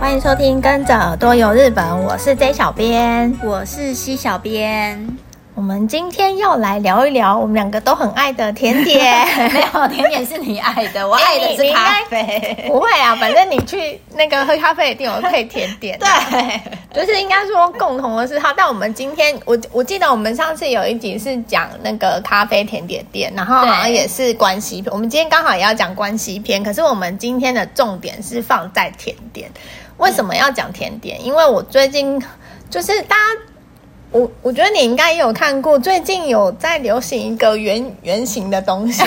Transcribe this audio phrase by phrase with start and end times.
[0.00, 5.06] 欢迎收听《跟着耳朵游日本》，我是 J 小编，我是 C 小编。
[5.54, 9.26] 我们今天要来聊一聊我们两个都很爱的甜点。
[9.52, 12.64] 没有，甜点是你爱的， 我爱的是咖啡。
[12.66, 15.98] 不会啊，反正你去那个喝咖啡的店，我配甜点。
[16.00, 16.60] 对，
[16.94, 18.54] 就是应该说共同的嗜好。
[18.56, 24.90] 但我们今天，我我记得我们上次有一集是讲那个咖啡甜点店，然后好像也是关西篇。
[24.90, 29.50] 我们今天刚好也要讲关西篇，可是我们今天的重点是放在甜点。
[30.00, 31.24] 为什么要讲甜点？
[31.24, 32.20] 因为我最近
[32.68, 33.22] 就是大家。
[34.12, 39.04] 我我觉得你应该也有看过，最近有在流行一个圆圆形的东西，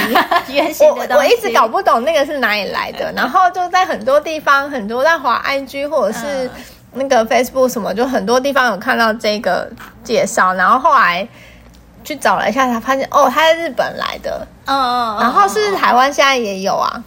[0.48, 3.12] 圆形的东西， 我我一直搞不懂那个是哪里来的。
[3.12, 6.50] 然后就在很多地方，很多在华 IG 或者是
[6.94, 9.70] 那个 Facebook 什么，就很多地方有看到这个
[10.06, 10.54] 介绍。
[10.54, 11.28] 然后后来
[12.06, 14.48] 去找了一下，才发现哦，它是日本来的。
[14.64, 17.04] 嗯嗯，然后是台湾现在也有啊。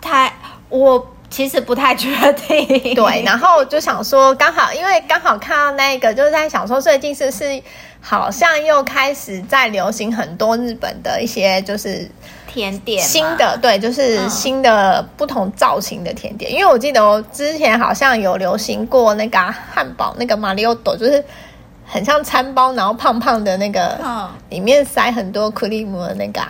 [0.00, 0.34] 台
[0.70, 1.06] 我。
[1.32, 7.62] 其实不太确定，对，然后就想说，刚好因为刚好看到那个，就是在想说，最近是不是
[8.02, 12.06] 好像又开始在流行很多日本的一些就是
[12.46, 16.50] 甜点，新的对，就是新的不同造型的甜点。
[16.50, 19.38] 嗯、因为我记得我之前好像有流行过那个
[19.72, 21.24] 汉堡，那个马里奥朵，就是
[21.86, 26.40] 很像餐包，然后胖胖的那个，嗯、里面塞很多 cream 的那个。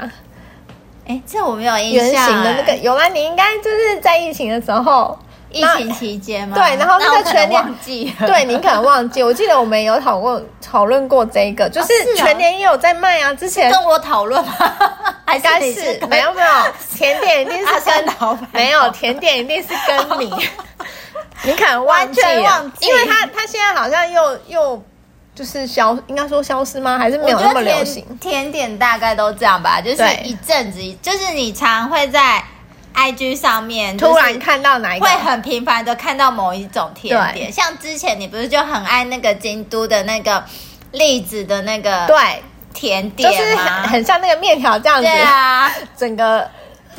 [1.06, 2.04] 哎，这我没有印象。
[2.04, 5.18] 圆形的那个有吗，你应该就是在疫情的时候，
[5.50, 6.56] 疫情期间吗？
[6.56, 9.22] 对，然后那个全年忘记， 对你可能忘记。
[9.22, 13.34] 我记得我们有讨论讨论过这个，就是全年也有在卖啊。
[13.34, 14.52] 之前跟我讨论吗？
[15.34, 16.48] 应该是没有 没有，
[16.94, 18.04] 甜点一定是跟
[18.52, 20.30] 没有甜点一定是跟你，
[21.42, 24.82] 你可能完全忘记，因为他他现在好像又又。
[25.34, 26.98] 就是消，应该说消失吗？
[26.98, 28.04] 还是没有那么流行？
[28.20, 32.44] 甜点大概都这样吧，就是一阵子，就是你常会在
[32.94, 37.50] IG 上面突然看到哪一个，会很频繁的看到某一种甜点。
[37.50, 40.44] 像之前你不是就很爱那个京都的那个
[40.92, 42.42] 栗子的那个对
[42.74, 46.46] 甜点就是很，很像那个面条这样子，对啊，整个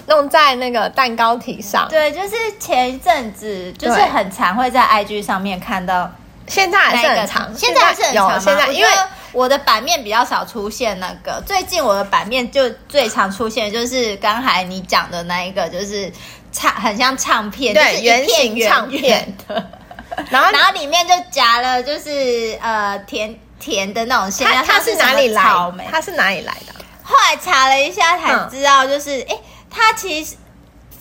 [0.07, 1.87] 弄在那个蛋糕体上。
[1.87, 6.11] 对，就是前一阵子就是很常会在 IG 上面看到。
[6.47, 8.39] 现在还是很长，现在还是很长。
[8.39, 8.89] 现在因为
[9.31, 16.11] 我的版面比较少出现那个，最近我的版面就最常出现就是刚才你讲的那一个，就是
[16.51, 19.69] 唱很像唱片，对，就是圆形唱片的，
[20.29, 24.63] 然后然后里面就夹了就是呃甜甜的那种馅料。
[24.65, 25.43] 它是哪里来？
[25.89, 26.73] 它是哪里来的？
[27.01, 29.39] 后来查了一下才知道，就是哎、嗯，
[29.69, 30.35] 它其实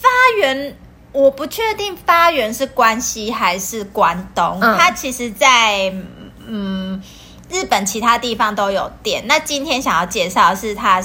[0.00, 0.76] 发源。
[1.12, 5.92] 我不确定发源是关西还是关东，嗯、它其实在
[6.46, 7.00] 嗯
[7.50, 9.22] 日本其他地方都有店。
[9.26, 11.02] 那今天想要介绍的是它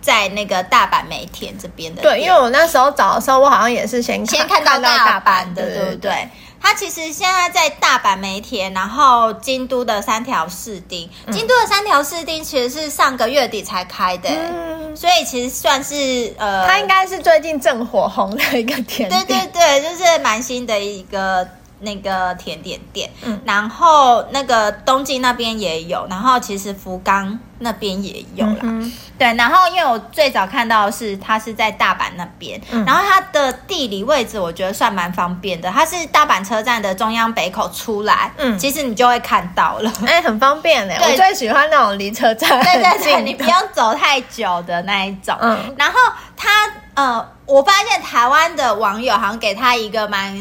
[0.00, 2.00] 在那个大阪梅田这边的。
[2.00, 6.28] 对，因为我那时候找的时候，我好像也是先看先看到大阪的，对不对。
[6.60, 21.46] 它其实现在在大阪梅田，然后京都的三条市町，嗯、京都的三条市町其实是上个月底才开的，嗯、所以其实算是呃，它应该是最近正火红的一个甜点，对对对，就是蛮新的一个。
[21.80, 41.12] 那个甜点店，嗯，然后那个东京那边也有，然后其实福冈那边也有啦，嗯、对，然后因为我最早看到是它是在大阪那边，嗯、然后它的地理位置我觉得算蛮方便的，它是大阪车站的中央北口出来，嗯，其实你就会看到了， 哎，很方便哎，对。
[41.12, 45.98] 我最喜欢那种离车站对对对，你不用走太久的那一种，嗯，然后
[46.36, 46.48] 它
[46.94, 47.36] 呃。
[47.46, 50.34] 我发现台湾的网友好像给他一个蛮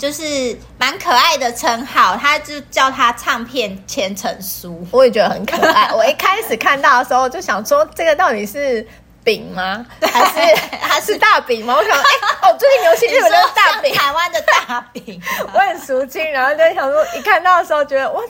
[0.00, 5.90] 就是蛮可爱的称号，他就叫他唱片千层酥， 我也觉得很可爱。
[5.92, 8.84] 我一开始看到的时候就想说，这个到底是
[9.22, 9.84] 饼吗？
[10.00, 11.74] 还是还是大饼吗？
[11.76, 15.20] 我想，哎、欸，哦，最近流行日本的大饼，台湾的大饼，
[15.52, 18.22] 我很熟悉，然后就想说，一看到的时候觉得，哇，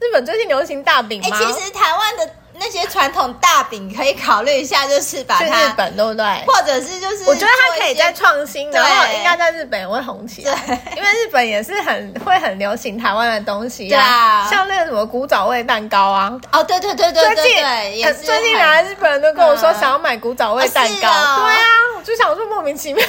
[0.00, 1.36] 日本最近流行大饼吗？
[1.36, 2.30] 欸、其实台湾的。
[2.58, 6.24] 那些传统大饼可以考虑一下，就是把它日本，对不对？
[6.46, 10.54] 或者是就是，我觉得它可以再创新，然后应该在日本也会红起来。
[10.66, 16.32] 对，因为日本也是很会很流行台湾的东西啊，像那个什么古早味蛋糕啊。
[16.52, 21.64] 哦，对对对对对，最近最近来日本人都跟我说想要买古早味蛋糕，对啊，
[21.96, 23.06] 我就想说莫名其妙。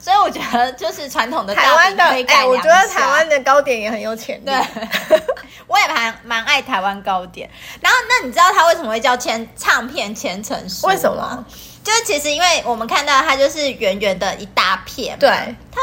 [0.00, 4.46] 所以我觉得就是传统的台湾的，哎，我觉得台湾的糕点也很有潜力。
[4.46, 4.56] 对，
[5.68, 7.48] 我也蛮蛮爱台湾糕点。
[7.80, 10.86] 然后，那你知道它为什么会叫千唱片千层酥？
[10.86, 11.44] 为什么？
[11.84, 15.28] 就是其实因为我们看到它就是圆圆的一大片，对
[15.70, 15.80] 它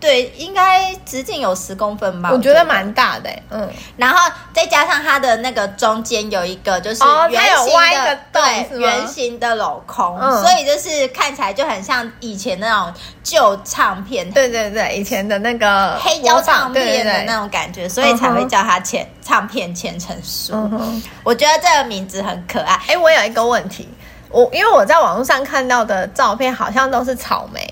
[0.00, 2.30] 对，应该直径有十公分吧？
[2.32, 3.68] 我觉得蛮大的，嗯。
[3.96, 20.54] 然后再加上它的那个中间有一个就是圆形的，对，圆形的镂空，所以就是看起来就很像以前那种旧唱片，对对对，以前的那个黑胶唱片的那种感觉，所以才会叫它千唱片千层酥。
[21.24, 22.80] 我觉得这个名字很可爱。
[22.86, 23.88] 哎，我有一个问题，
[24.30, 27.67] 我因为我在网络上看到的照片好像都是草莓。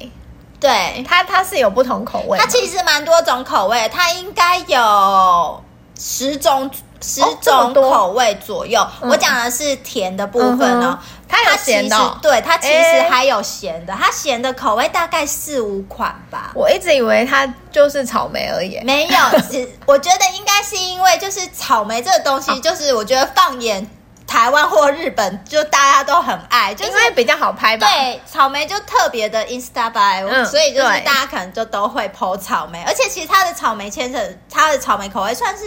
[0.58, 2.38] 对它，它是有不同口味。
[2.38, 5.62] 它其实蛮多种口味，它应该有
[5.98, 6.70] 十种
[7.00, 8.84] 十种口味左右。
[9.00, 10.98] 我讲的是甜的部分哦，
[11.28, 12.18] 它有咸的、哦。
[12.22, 16.52] 对，它其实还有咸的，它咸的口味大概四五款吧。
[16.54, 18.80] 我一直以为它就是草莓而已。
[18.82, 23.88] 没有，只我觉得应该是因为就是草莓这个东西， 就是我觉得放眼。
[24.26, 27.86] 台湾或日本，就大家都很爱，就是比较好拍吧。
[27.86, 35.64] 对，草莓就特别的 Insta by，、嗯、所以就是大家可能就都会 po 草莓，而且其实它的草莓千层，它的草莓口味算是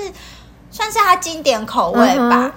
[0.69, 2.35] 算是它经典口味吧。
[2.44, 2.53] 嗯、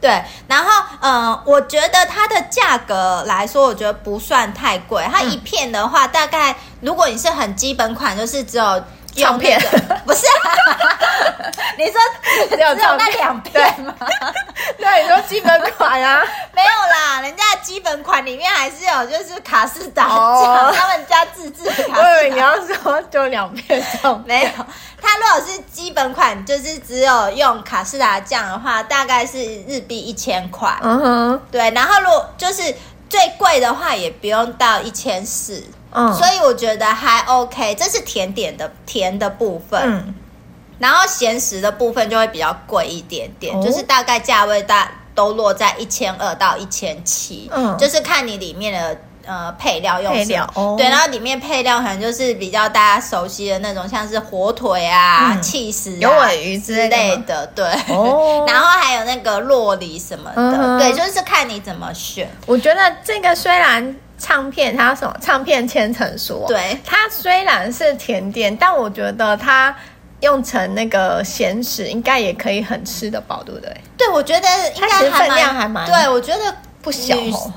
[0.00, 0.70] 对，然后
[1.00, 5.06] 嗯、呃，我觉得它的价格来说，我觉得不算太贵。
[5.12, 8.84] 它一片的话，大概如果你是很基本款，就是只有。
[9.22, 9.58] 唱片
[10.04, 10.26] 不是，
[11.78, 11.94] 你说
[12.50, 13.94] 只有那两片吗？
[14.78, 16.22] 对，你说基本款啊？
[16.52, 21.98] 没有啦，人家基本款里面还是有，就是卡士达酱，他们家自制的卡士达。
[22.00, 24.50] 我以为你要说就两片唱没有，
[25.00, 29.38] 它如果是基本款，就是只有用卡士达酱的话，大概是
[29.68, 30.76] 日币一千块。
[30.82, 32.62] 嗯哼，对，然后如果就是
[33.08, 35.62] 最贵的话，也不用到一千四。
[35.98, 40.14] 嗯，所以我觉得还 OK，这是甜点的甜的部分，嗯，
[40.78, 62.30] 然后咸食的部分就会比较贵一点点，哦、就是大概价位大都落在一千二到一千七，嗯，就是看你里面的呃配料用什么，配料哦、对，然后里面配料可能就是比较大家熟悉的那种，像是火腿啊、起司、嗯、啊、有尾鱼之类的，对，哦， 然后还有那个洛梨什么的，嗯、对，就是看你怎么选。
[62.44, 63.96] 我觉得这个虽然。
[64.18, 65.16] 唱片它什么？
[65.20, 66.46] 唱片千层酥。
[66.46, 69.74] 对，它虽然是甜点，但我觉得它
[70.20, 73.76] 用成那个咸食，应该也可以很吃得饱，对不对？
[73.98, 75.86] 对，我觉得应该还分量还蛮。
[75.86, 77.14] 对，我觉得不小。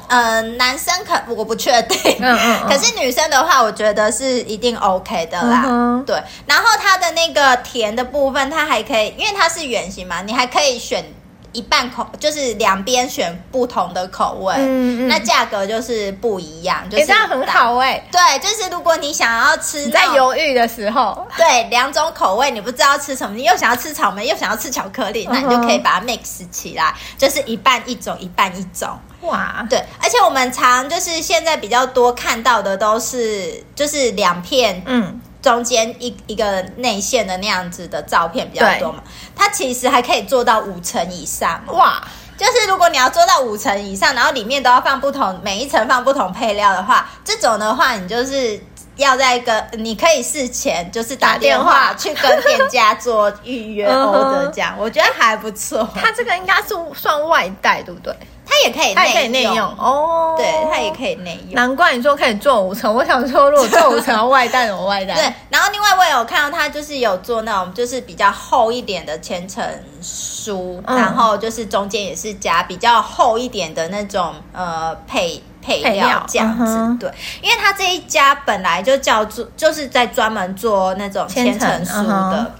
[0.07, 2.67] 呃，男生可我不确定，嗯嗯，嗯。
[2.69, 5.63] 可是女生的话，我觉得是一定 OK 的啦。
[5.65, 6.05] 嗯哼。
[6.05, 11.03] 对，然后它的那个甜的部分，它还可以，因为它是圆形嘛，你还可以选。
[11.51, 18.03] 一半口就是两边选不同的口味，嗯嗯，那价格就是不一样，就是这样很好哎。
[18.11, 28.89] 对，就是如果你想要吃，在犹豫的时候，对，两种口味你不知道吃什么，你又想要吃草莓，又想要吃巧克力，那你就可以把它 mix 起来，就是一半一种，一半一种。
[29.21, 35.19] 哇，对，而且我们常就是现在比较多看到的都是就是两片，嗯。
[35.41, 39.03] 中间一一个内馅的那样子的照片比较多嘛，
[39.35, 42.01] 它其实还可以做到五层以上哇！
[42.37, 48.57] 就是如果你要做到五层以上，然后里面都要放不同，每一层放不同配料的话，这种的话你就是
[48.95, 55.85] 要在一个你可以事前就是打电话去跟店家做预约 order 这样，我觉得还不错。
[55.95, 58.15] 它这个应该是算外带，对不对？
[58.61, 60.35] 它也可以，它也可以内用哦。
[60.37, 61.55] 对，它也可以内用。
[61.55, 65.13] 难怪你说可以做五层，我想说，如果做五层要外带，怎么外带？
[65.15, 65.33] 对。
[65.49, 69.63] 然后另外我也有看到它，就是有做那种就是比较厚一点的千层
[70.01, 76.63] 酥，嗯、然后就是中间也是加比较厚一点的那种呃配配料这样子。
[76.65, 82.51] 嗯、对，因为他这一家本来就叫做就是在专门做那种千层酥的，嗯、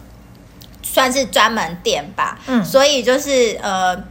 [0.81, 2.38] 算是专门店吧。
[2.47, 2.63] 嗯。
[2.63, 4.01] 所以就是呃。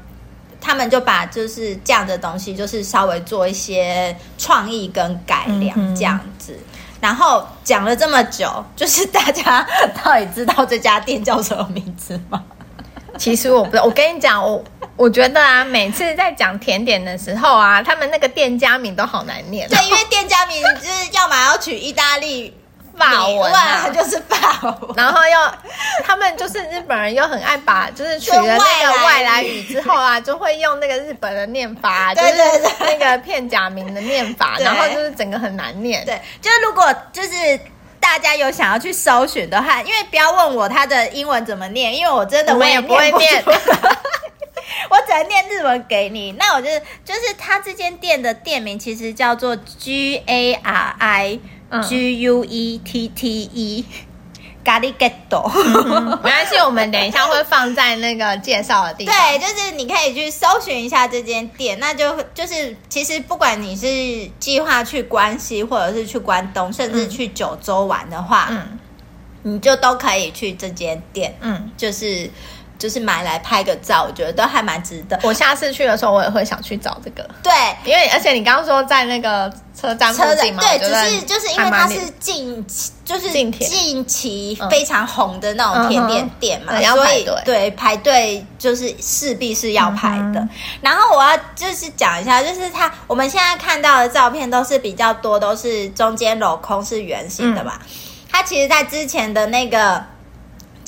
[0.61, 6.59] 他们就把就是这样的东西，就是稍微做一些创意跟改良这样子。
[7.01, 9.67] 然后讲了这么久，就是大家
[10.03, 12.43] 到底知道这家店叫什么名字吗？
[13.17, 13.85] 其实我不知道。
[13.85, 14.63] 我跟你讲，我
[14.97, 19.71] 我觉得啊，每次在讲甜点的时候啊，他们那个店家名都好难念，哦。
[19.71, 22.55] 对，因为店家名就是要么要取意大利。
[22.99, 32.35] 法文啊，就是法文，然后又他们就是日本人，又很爱把就是取了那个外来语之后啊，就会用那个日本的念法，就是
[32.81, 36.05] 那个片假名的念法，然后就是整个很难念。
[36.05, 37.61] 对，就是如果就是
[38.01, 43.43] 大家有想要去搜寻的话，因为不要问我他的英文怎么念，因为我真的我也不会念，
[44.91, 46.33] 我只能念日文给你。
[46.33, 46.69] 那我就
[47.05, 51.41] 就是他这间店的店名其实叫做 G A R I。
[51.83, 53.85] G U E T T E
[54.65, 55.51] 咖喱 get 豆，
[56.23, 59.15] 没关系，我们等一下会放在那个介绍的地方。
[59.15, 68.79] 对，就是你可以去搜寻一下这间店，那就就是其实不管你是计划去关西，或者是去关东，甚至去九州玩的话，嗯，
[69.43, 72.31] 你就都可以去这间店，嗯，就是。
[72.79, 75.19] 就是买来拍个照，我觉得都还蛮值得。
[75.25, 77.29] 我下次去的时候，我也会想去找这个。
[77.43, 77.53] 对，
[77.85, 90.39] 因为而且你刚刚说在那个车站附近嘛，对，只是就是因为它是近期，就是近期非常红的那种甜点店嘛，嗯、所以对排队就是势必是要排的。
[90.39, 90.49] 嗯、
[90.81, 97.73] 然后我要就是讲一下，就是它我们现在看到的照片都是比较多，都是中间镂空是圆形的嘛。
[97.83, 97.87] 嗯、
[98.31, 100.05] 它其实，在之前的那个。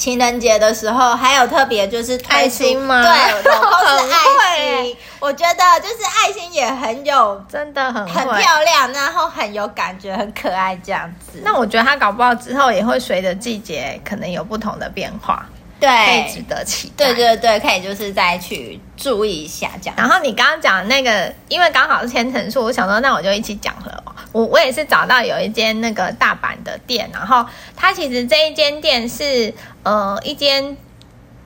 [0.01, 3.03] 情人节的时候，还有特别就是爱心吗？
[3.03, 4.97] 对，都是爱 心。
[5.19, 11.43] 我觉得就是爱心也很有，真的很很漂亮，然后很有感觉，很可爱这样子。
[11.45, 15.45] 那我觉得它搞不好之后也会随着季节可能有不同的变化。
[15.79, 17.13] 对，可以值得期待。
[17.13, 19.95] 对对对，可以就是再去注意一下这样。
[19.99, 24.03] 然后你刚刚讲的那个，因为刚好是千层树，我想说那我就一起讲了。
[24.33, 27.45] 我我也是找到有一间那个大阪的店，然后
[27.77, 30.77] 它其实这一间店是呃一间。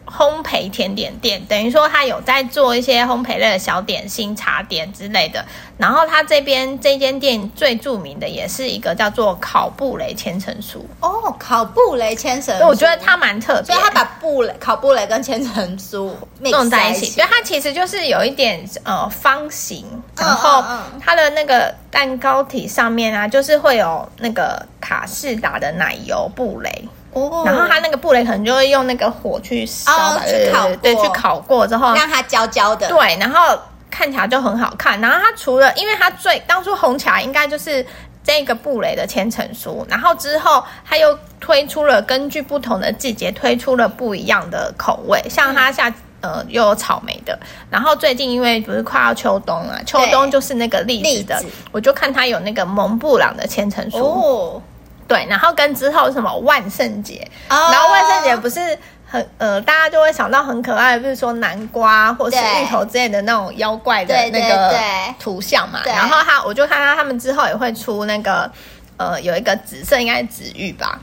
[0.06, 5.44] 烘焙甜点店，等于说他有在做一些烘焙类的小点心、茶点之类的。
[5.76, 10.78] 然后他这边这间店最著名的也是一个叫做烤布雷千层酥。
[11.00, 19.84] 哦，烤布雷千层酥，我觉得它蛮特别，所以他把布雷烤布雷跟千层酥弄在一起，所以它其实就是有一点呃方形，
[20.16, 20.62] 然后
[21.00, 26.88] 它的那个蛋糕体上面啊，就是会有那个卡士达的奶油布雷。
[27.14, 32.88] Oh, 然后它那个布雷可能就会用那个火去烧，oh, 去烤过，对，去烤过之后让它焦焦的。
[32.88, 33.56] 对，然后
[33.88, 35.00] 看起来就很好看。
[35.00, 37.87] 然后它除了，因为它最当初红起来应该就是
[38.25, 47.38] 这个布雷的千层酥，然后之后它又推出了根据不同的季节推出了不一样的口味，像它下呃又有草莓的，
[47.71, 54.00] 然后最近因为不是快要秋冬了，秋冬就是那个栗子的，子我就看它有那个蒙布朗的千层酥。
[54.00, 54.62] Oh.
[55.06, 57.73] 对，然后跟之后什么万圣节，oh.
[57.73, 58.61] 然后万圣节不是
[59.06, 64.78] 很呃，大家就会想到很可爱的，比如说南瓜或是芋头之类的那种妖怪的那个
[65.18, 65.80] 图像嘛。
[65.84, 68.50] 然后他，我就看到他们之后也会出那个
[68.96, 70.99] 呃，有一个紫色，应该是紫玉吧。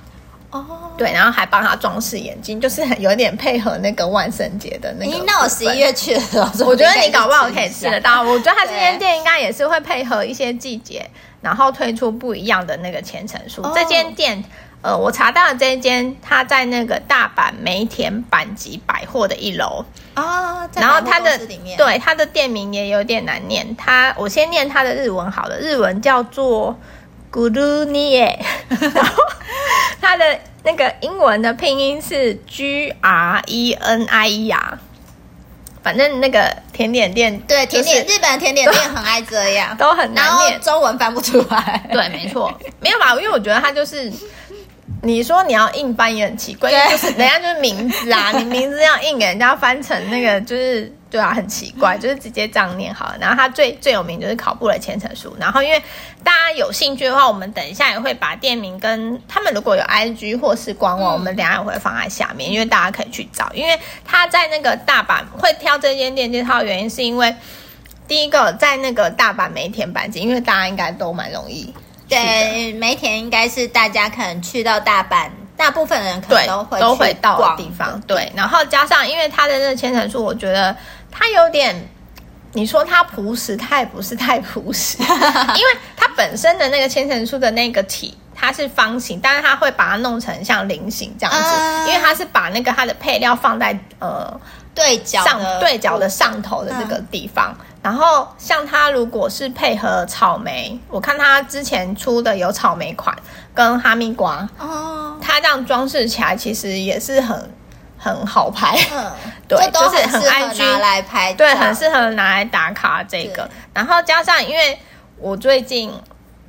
[0.51, 0.97] 哦，oh.
[0.97, 5.23] 对，然后还帮他装饰眼睛，就是有点配合那个万圣节的那个。
[5.25, 8.21] 那我十一月去的时候，我觉得 你搞不好可以吃得到。
[8.21, 11.09] 我觉得他这间店应该也是会配合一些季节。
[11.41, 13.63] 然后推出不一样的那个千层酥。
[13.63, 13.73] Oh.
[13.73, 14.43] 这间店，
[14.83, 20.61] 呃，我查到的这一间，它在那个大阪梅田阪急百货的一楼啊。
[20.61, 21.39] Oh, 然后它的
[21.75, 26.77] 对它的店名也有点难念，它我先念它的日文好了，日文叫做
[27.31, 29.23] Grunie，然后
[30.01, 34.79] 它的那个英文的拼音是 G R E N I E R。
[35.83, 41.83] 反正那个甜点店，对甜点，日本的甜点店很爱这样，都很难念，中文翻不出来。
[41.91, 43.15] 对，没错，没有吧？
[43.15, 44.11] 因为我觉得它就是，
[45.01, 50.93] 你说你要硬翻也很奇怪，对就是人家就是名字啊，你名字要硬给人家翻成那个就是。
[51.11, 53.17] 对啊，很奇怪， 就是直接这样念好了。
[53.19, 55.29] 然后它最最有名就是考布的千层酥。
[55.37, 55.77] 然后因为
[56.23, 63.51] 大家有兴趣的话，我们等一下也会把店名跟他们如果有 IG 或是官网，嗯、我们等一下也会放在下面，因为大家可以去找。
[63.53, 67.35] 因为他在那个大阪会挑这间店介绍的原因，是因为
[68.07, 71.73] 第一个在那个大阪梅田阪急，因为大家应该都蛮容易。
[72.07, 75.29] 对，梅田应该是大家可能去到大阪。
[75.57, 78.31] 大部分人可能都会都会到的地方，对。
[78.35, 80.75] 然后加上，因为它的那个千层酥，我觉得
[81.11, 81.75] 它有点，
[82.53, 94.39] 你说它朴实，它也不是太朴实， 因为它本身的那个千层酥的那个体，它是方形，但是它会把它弄成像菱形这样子，嗯、因为它是把那个它的配料放在呃
[94.73, 97.55] 对角上对角的上头的这个地方。
[97.59, 103.17] 嗯然后像它如果是配合草莓，我看它之前出的有草莓款
[103.55, 107.51] 跟哈密瓜哦，它这样装饰起来其实也是很
[108.01, 109.11] 很好拍，嗯，
[109.47, 113.47] 对，就是很爱拿来拍，对，很适合拿来打卡这个。
[113.73, 114.77] 然后加上因为
[115.19, 115.91] 我最近。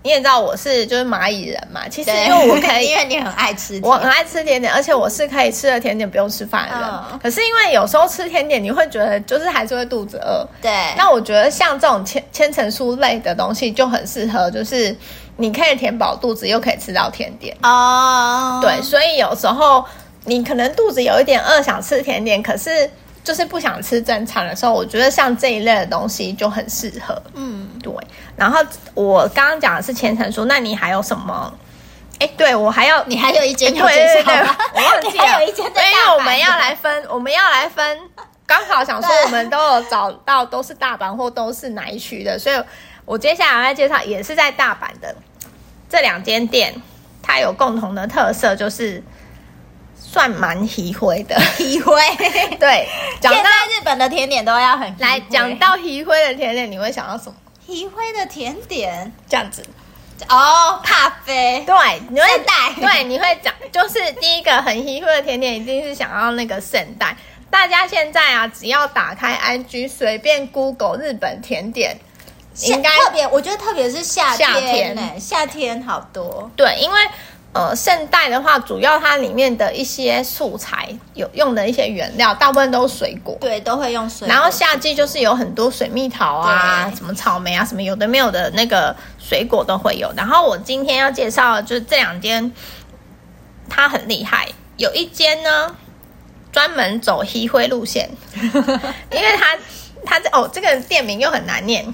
[0.04, 6.90] 你也知道我是就是蚂蚁人嘛，其实因为我可以， 因为你很爱吃，我很爱吃甜点，而且我是可以吃了甜点不用吃饭的人。
[7.12, 10.44] 嗯、可是因为有时候吃甜点，你会觉得就是还是会肚子饿。
[10.60, 10.72] 对。
[10.96, 14.92] 那我觉得像这种千千层酥类的东西就很适合，就是
[15.36, 17.56] 你可以填饱肚子，又可以吃到甜点。
[17.62, 18.58] 哦。
[18.60, 19.84] 对，所以有时候
[20.24, 22.90] 你可能肚子有一点饿，想吃甜点，可是。
[23.24, 27.22] 就是不想吃正餐的时候，我觉得像这一类的东西就很适合。
[27.34, 27.94] 嗯，对。
[28.34, 28.60] 然后
[28.94, 31.54] 我刚刚讲的是千层酥，那你还有什么？
[32.18, 34.56] 哎，对我还要，你还有一间要介绍吗？
[34.74, 35.92] 我忘记了，还有一间在大阪。
[35.92, 37.96] 因为我们要来分，我们要来分，
[38.44, 42.60] 刚好想说我们都有找到都是大阪或都是哪一区的，所以
[43.04, 45.14] 我接下来要介绍也是在大阪的
[45.88, 46.74] 这两间店，
[47.22, 49.00] 它有共同的特色，就是
[50.04, 51.94] 算蛮稀灰的稀灰。
[52.58, 52.88] 对，
[53.20, 57.34] 讲到日本的甜点都要很来讲到稀灰的甜点，你会想到什么？
[57.64, 59.64] 稀灰的甜点这样子。
[60.28, 61.74] 哦，咖啡，对，
[62.10, 67.16] 你会带，对，你会讲， 就是第一个很体会的甜点，一定是想要那个圣代。
[67.48, 71.98] 大家现在啊，只要打开 IG，随便 Google 日本甜点，
[72.60, 76.50] 应该特别，我觉得特别是夏天，夏天，夏天好多。
[76.56, 77.00] 对，因为。
[77.52, 84.28] 呃，圣代的话，主要它里面的一些素材有用的一些原料，大部分都是水果，对，都会用水果。
[84.34, 90.10] 然后夏季就是有很多水蜜桃啊，什么草莓啊，什么有的没有的那个水果都会有。
[90.16, 92.50] 然后我今天要介绍的就是这两间，
[93.68, 94.48] 它很厉害。
[94.78, 95.76] 有一间呢，
[96.50, 99.58] 专门走黑灰路线， 因为它
[100.06, 101.84] 它这哦，这个店名又很难念。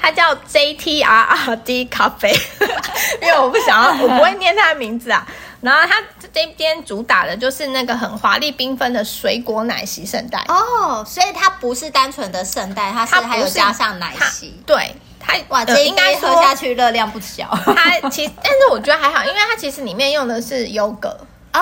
[0.00, 2.30] 它叫 JTRRD 咖啡，
[3.20, 5.26] 因为我不想要， 我不会念它的名字啊。
[5.60, 6.00] 然后它
[6.32, 14.54] 这边主打的就是那个很华丽缤纷的水果奶昔圣代哦，所以它不是单纯的圣代，它是还有加上奶昔。
[14.64, 17.48] 对，它哇，这应该喝下去热量不小。
[17.66, 21.08] 它其实，但是我觉得还好，因为它其实里面用的是优格
[21.52, 21.60] 哦，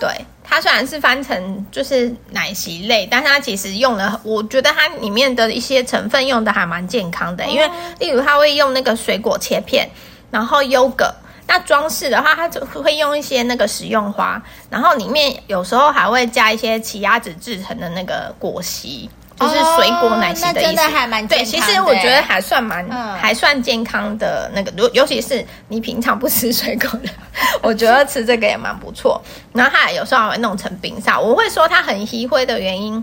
[0.00, 0.08] 对。
[0.50, 9.88] 它虽然是翻成就是奶昔类，但是它其实用了，我觉得它里面的一些成分用的还蛮健康的，因为例如它会用那个水果切片，
[10.28, 11.14] 然后优格，
[11.46, 19.08] 那装饰的话，它就会用一些那个食用花，然后里面有时候还会加一些奇亚籽制成的那个果昔。
[19.40, 21.42] 就是水果奶昔的意思，哦、真的还蛮对。
[21.42, 27.08] 其实我觉得还算蛮、嗯、还算健康的那个，尤尤其是你平常不吃水果的，
[27.62, 29.20] 我觉得吃这个也蛮不错。
[29.54, 31.18] 然后它有时候还会弄成冰沙。
[31.18, 33.02] 我会说它很稀灰的原因，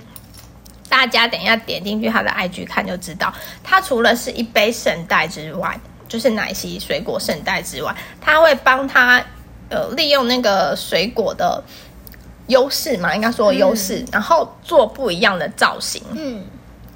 [0.87, 3.33] 大家等一下点进去它的 IG 看就知道。
[3.63, 5.75] 它除了是一杯圣代之外，
[6.07, 9.19] 就是奶昔水果圣代之外，它会帮他
[9.69, 11.63] 呃利用那个水果的。
[12.47, 16.01] 优势嘛，应该说优势，嗯、然后做不一样的造型。
[16.11, 16.43] 嗯，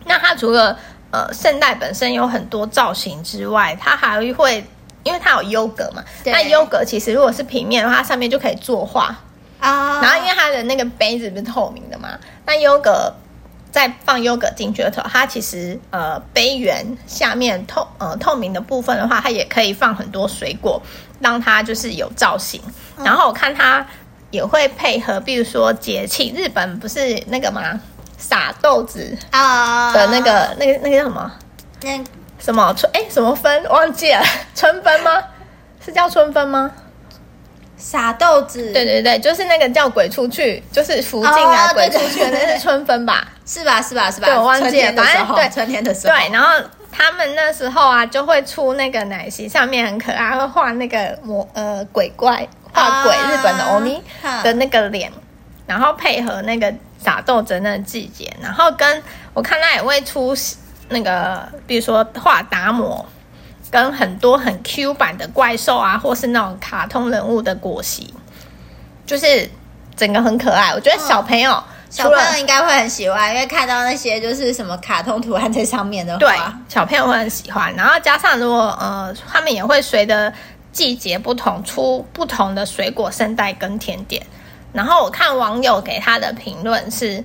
[0.05, 0.77] 那它除了
[1.11, 4.65] 呃圣代本身有很多造型之外，它还会，
[5.03, 6.03] 因为它有优格嘛。
[6.25, 9.15] 那优格其实如果是平面的话，它上面就可以作画
[9.59, 10.01] 啊。
[10.01, 13.13] 然后因为它的那个杯子不是透明的嘛，那优格
[13.71, 20.81] 再放优格进去的时候，它其实呃杯缘下面透呃透明的部分的话，它也可以放很多水果，
[21.19, 22.61] 让它就是有造型。
[22.97, 23.85] 嗯、然后我看它。
[24.31, 27.79] 也会配合，比如说节气，日本不是那个吗？
[28.17, 31.31] 撒豆子啊的那个、uh, 那个那个叫什么？
[31.81, 32.03] 那
[32.39, 32.91] 什么春？
[32.93, 33.63] 哎，什么分？
[33.69, 34.23] 忘记了，
[34.55, 35.23] 春分吗？
[35.83, 36.71] 是叫春分吗？
[37.77, 38.71] 撒豆子？
[38.71, 43.27] 对对对，就是那个叫鬼出去，就是福晋啊，uh, 鬼出去那是春分吧？
[43.43, 43.81] 是吧？
[43.81, 44.11] 是吧？
[44.11, 44.27] 是吧？
[44.27, 46.15] 对，我忘记了，反正对春天的时候。
[46.15, 46.49] 对，然后
[46.91, 52.47] 他们那时候啊，就会出那个奶昔，上面很可爱，会画那个魔呃鬼怪。
[52.73, 54.01] 画鬼日本的欧尼
[54.43, 55.15] 的那个脸，啊、
[55.67, 59.03] 然后配合那个打斗争的季节，然后跟
[59.33, 60.35] 我看他也会出
[60.89, 63.05] 那个，比如说画达摩，
[63.69, 68.13] 跟很多很 Q 版的怪兽啊，或是那种卡通人物的果昔，
[69.05, 69.49] 就是
[69.95, 70.71] 整个很可爱。
[70.73, 77.73] 我觉得小朋友、哦、小朋友应该会很喜欢，因为看到那些就是什么卡通图案在上面的话，对，小朋友会很喜欢。
[77.75, 80.31] 然后加上如果呃，他们也会随着。
[80.71, 84.25] 季节不同，出不同的水果圣代跟甜点。
[84.73, 87.23] 然后我看网友给他的评论是，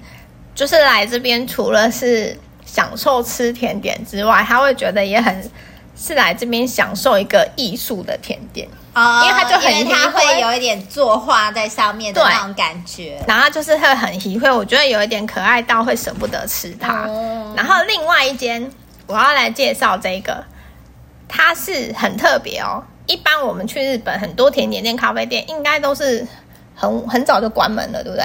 [0.55, 5.49] 就是来这边除了是享受吃甜点之外，他会觉得也很
[5.97, 17.05] 是来这边享受一个艺术的甜点哦，因为他就很，他会有一点作画在上面的那种感觉，然后就是会很喜欢，我觉得有一点可爱到会舍不得吃它。
[17.07, 18.71] 嗯、然后另外一间
[19.07, 20.45] 我要来介绍这个，
[21.29, 22.83] 它是很特别哦。
[23.07, 26.27] 一般我们去日本，很多甜点店、咖啡店应该都是
[26.75, 28.25] 很很早就关门了，对不对？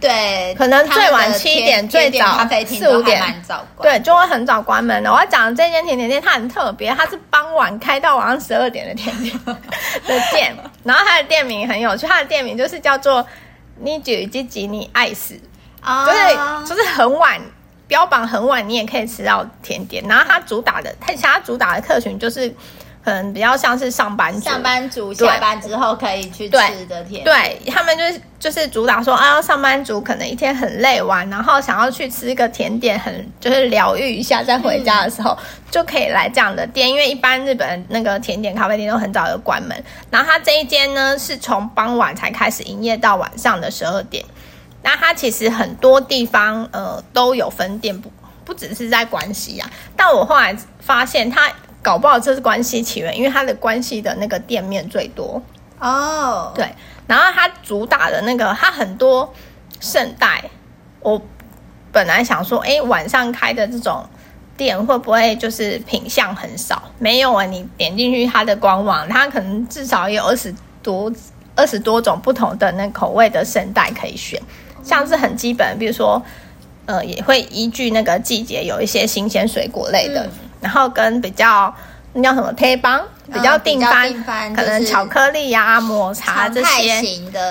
[0.00, 3.42] 对，可能最晚七点，最早四五点，
[3.80, 5.10] 对，就会很早关门了。
[5.10, 10.54] 我要讲的这间甜点店，它很特别，它是傍晚开到晚上十二点的甜点 的店。
[10.82, 13.26] 然后它的店名很有趣，它的店名就是叫做
[13.80, 15.34] “你举吉吉你爱死”，
[16.06, 17.40] 就是就是很晚，
[17.88, 20.04] 标榜很晚，你也可以吃到甜点。
[20.06, 22.54] 然后它主打的，它其他主打的客群就是。
[23.04, 27.24] 可能比较像是上班族，上班族下班之后可以去吃的甜点。
[27.24, 36.88] 对，他们就是就是主打说啊，上班族可能一天很累完，然后想要去吃一个甜点，很就是疗愈一下，再回家的时候、嗯、就可以来这样的店。
[36.88, 44.24] 因为一般日本那个甜点咖啡店都很早就关门，然后它这一间呢是从傍晚才开始营业到晚上的十二点。
[44.82, 48.10] 那它其实很多地方呃都有分店，不
[48.46, 49.70] 不只是在关西啊。
[49.94, 51.52] 但我后来发现它。
[51.84, 55.40] 搞不好这是关系起源，因为它的关系的那个店面最多
[55.78, 56.46] 哦。
[56.46, 56.56] Oh.
[56.56, 56.66] 对，
[57.06, 59.30] 然后它主打的那个，它很多
[59.80, 60.42] 圣代。
[61.00, 61.20] 我
[61.92, 64.02] 本来想说，哎，晚上开的这种
[64.56, 66.82] 店会不会就是品相很少？
[66.98, 71.12] 没有啊，你点进去它的官网，它可能至少有二十多、
[71.54, 74.40] 二十多种不同的那口味的圣代可以选，
[74.82, 76.22] 像是很基本，比如说，
[76.86, 80.24] 呃，也会依据那个季节有一些新鲜水果类的。
[80.24, 80.30] 嗯
[80.64, 81.72] 然后跟比较
[82.14, 87.02] 那叫什么贴邦比较定番，嗯、可能巧克力呀、啊、抹茶这些，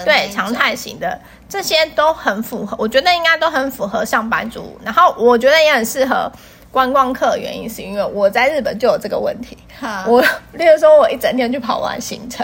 [0.04, 4.76] 对常态型的这些都很符合，我觉得应该都很符合上班族。
[4.84, 6.32] 然后我觉得也很适合
[6.72, 9.56] 观光客，原因是因为我在日本就有这个问题。
[9.80, 10.20] 好我
[10.54, 12.44] 例如说，我一整天去跑完行程，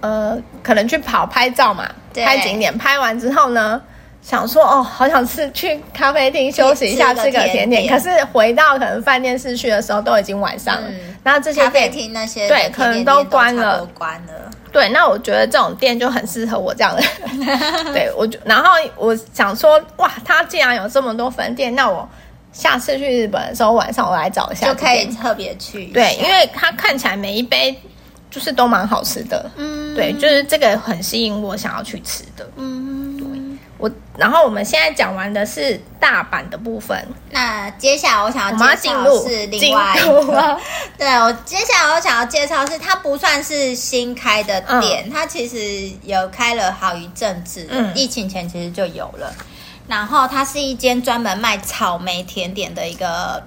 [0.00, 3.80] 呃，可能去跑拍照嘛，拍景点，拍完之后呢。
[4.22, 7.88] 想说哦，好想吃去咖啡厅休息一下，吃个甜点。
[7.88, 10.88] 可是回到可能饭店市区的时候，都已经晚上了。
[11.22, 13.78] 那、嗯、这些咖啡厅那些对，可能都关了。
[13.80, 14.50] 都关了。
[14.70, 17.48] 对，那我觉得这种店就很适合我这样的人。
[17.92, 22.08] 对，我就然后我想说，哇，他既然有这么多分店，那我
[22.52, 25.86] 下次去日本的时候晚上我来找一下，就可以特别去。
[25.86, 27.76] 对，因为它看起来每一杯
[28.30, 29.50] 就是都蛮好吃的。
[29.56, 32.48] 嗯，对，就是这个很吸引我想要去吃的。
[32.56, 32.89] 嗯。
[33.80, 40.60] 我，然后我们现在讲完的是大阪的部分，那接下来我想要介绍是另外一个，
[40.98, 49.34] 对，我接下来我想要介绍是它不算是新开的店，嗯、它其实有开了好一阵子，嗯、疫情前其实就有了。
[49.88, 53.42] 然后它是一间专门卖草莓甜点的一个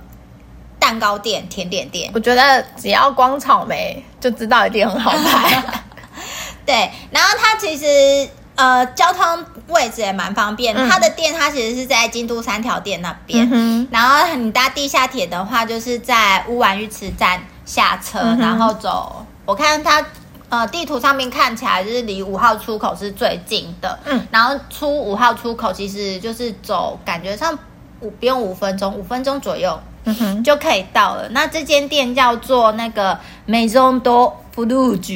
[0.79, 2.09] 蛋糕店、甜点店。
[2.15, 5.63] 我觉得只要光草莓就知道一定很好卖。
[6.65, 8.27] 对，然后它其实。
[8.55, 9.23] 呃，交通
[9.67, 10.75] 位置也蛮方便。
[10.87, 13.49] 它的店，它其实是在京都三条店那边。
[13.51, 19.25] 嗯、然后你搭地下铁的话，就是在乌丸浴池站下车，嗯、然后走。
[19.45, 20.05] 我看它
[20.49, 23.97] 呃地图上面看起来就是离五号出口是最近的。
[24.05, 27.57] 嗯，然后出五号出口其实就是走，感觉上
[28.01, 31.27] 五不用五分钟，五分钟左右，嗯哼，就可以到了。
[31.29, 34.31] 那这间店叫做那个 Maison do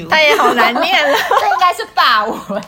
[0.09, 2.61] 它也好难念了， 这应该是法文。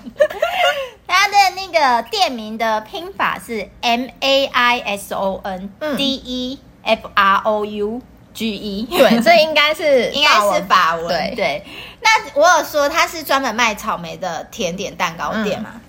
[1.07, 8.01] 它的那个店名的拼法是 M A I S O N D E F R O U
[8.33, 11.07] G E，对，这应该是 应该是法文。
[11.07, 11.65] 对对，
[12.01, 15.81] 那我有说它是专门卖草莓的甜点蛋糕店嘛，嗯、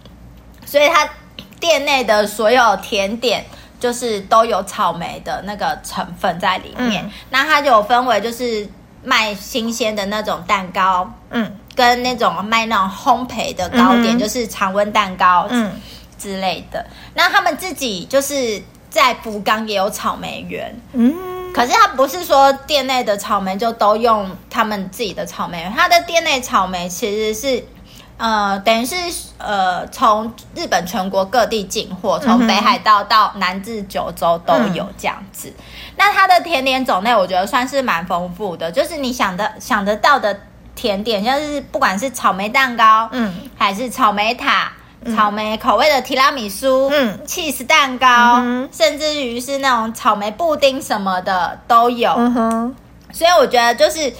[0.64, 1.06] 所以它
[1.60, 3.44] 店内的所有甜点
[3.78, 7.04] 就是都有草莓的那个成分在里面。
[7.04, 8.66] 嗯、那它就有分为就是。
[9.02, 15.72] 卖新鲜的那种蛋糕，嗯，跟那种卖那种烘焙的糕点，嗯、就是常温蛋糕，嗯。
[16.18, 16.78] 之类的。
[16.80, 27.64] 嗯、那他们自己就是在福冈也有草莓园，嗯，可是他不是说店内的草莓就都用他们自己的草莓园，他的店内草莓其实是。
[28.20, 28.94] 呃，等于是
[29.38, 35.48] 呃，从日本全国各地进货，从北海道到南至九州都有这样子。
[35.48, 35.64] 嗯、
[35.96, 40.38] 那它的甜点种类，我觉得算是蛮丰富的，就是你想的想得到的
[40.74, 44.70] 甜点，像是不管是草莓蛋糕，嗯，还是草莓塔、
[45.02, 52.12] 嗯、草莓口味的提拉米苏，嗯，cheese 蛋糕，嗯、甚至于是那种草莓布丁什么的都有。
[52.18, 52.76] 嗯哼，
[53.10, 54.12] 所以我觉得就是。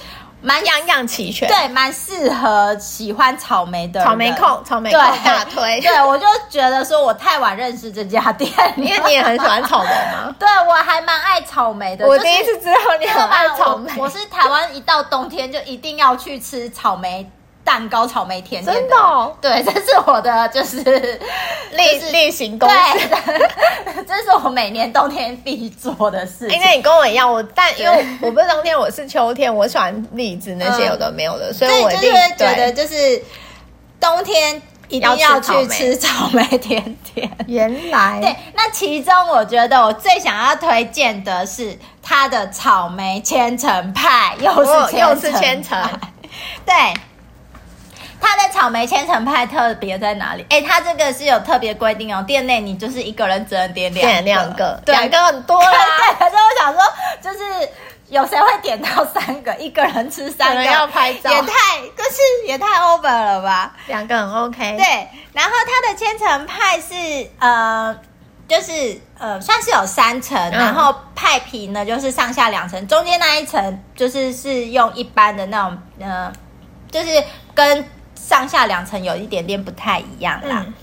[0.42, 5.80] 蛮样样齐全，对，蛮适合喜欢草莓的草莓控，草莓控大推。
[5.80, 10.34] 对，我就觉得说我太晚认识这家店，因为你也很喜欢草莓吗？
[10.38, 12.06] 对，我还蛮爱草莓的。
[12.06, 13.92] 我第一次知道你很爱草莓。
[13.96, 17.30] 我是台湾一到冬天就一定要去吃草莓。
[17.70, 20.80] 蛋糕、草莓甜点，真的、哦，对，这是我的就是
[21.70, 23.08] 例例行公事，
[24.08, 26.58] 这是我每年冬天必做的事情。
[26.58, 33.22] 因为你跟我一样，我但因为我 不是冬天，我是秋天，我喜欢栗子那些有的没有的，嗯、所以我就是觉得就是
[34.00, 36.82] 冬天一定要去吃草莓甜
[37.14, 37.30] 点。
[37.46, 45.80] 原来对，那其中我觉得我最想要推荐的是它的草莓千层派，又是又是千层，
[46.66, 46.74] 对。
[48.20, 50.44] 它的草莓千层派特别在哪里？
[50.50, 55.70] 哎，它这个是有特别规定哦，店内你就是一个人只能点两两个，对，两个很多啦。
[55.72, 56.82] 对，可是我想说，
[57.22, 57.68] 就是
[58.08, 59.54] 有谁会点到三个？
[59.56, 63.72] 一个人吃三个要拍照，也太就是也太 over 了吧？
[63.86, 64.76] 两个很 OK。
[64.76, 67.96] 对，然后它的千层派是呃，
[68.46, 76.32] 就是呃，算是有三层，嗯、然后派皮呢就是上下两层，中间那一层就是是用一般的那种呃，
[76.90, 77.22] 就是
[77.54, 77.88] 跟
[78.28, 80.64] 上下两层有一点点不太一样啦。
[80.66, 80.74] 嗯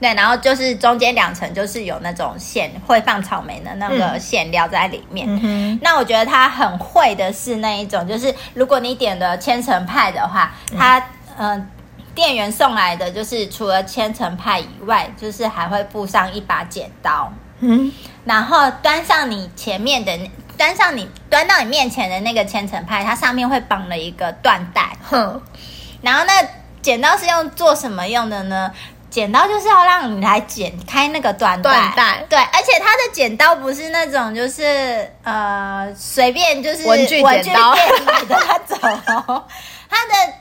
[0.00, 5.26] 对，然后就是中间两层就是有那种馅，会放草莓的那个馅料在里面。
[5.42, 10.98] 嗯、那我觉得他很会的是那一种，就是如果你点的千层派的话，他
[11.38, 11.66] 嗯、呃，
[12.14, 17.32] 店员送来的就是除了千层派以外，就是还会附上一把剪刀。
[17.60, 17.90] 嗯，
[18.26, 20.18] 然后端上你前面的，
[20.58, 24.94] 端上你端到你面前的那个千层派，它上面会绑了一个缎带。
[25.02, 25.40] 哼，
[26.04, 26.46] 然后那
[26.82, 28.70] 剪刀是用做什么用的呢？
[29.10, 37.72] 剪刀就是要让你来剪开那个缎带，对，而且它的剪刀不是那种就是呃随便就是文具剪刀。
[37.74, 38.78] 店买的那种，
[39.88, 40.32] 它的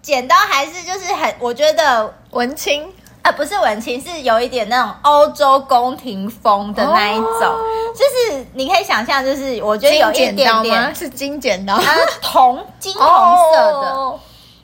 [0.00, 2.88] 剪刀还是就是很我觉得文青。
[3.22, 7.58] 啊、呃，不是文青，是有一点那种欧洲宫廷风的那一种，哦、
[7.94, 13.90] 就是你可以想象，就是我觉得有一点点是金剪刀，它铜金铜色的。
[13.90, 14.20] 哦